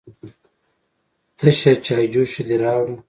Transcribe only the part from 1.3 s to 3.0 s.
_تشه چايجوشه دې راوړه؟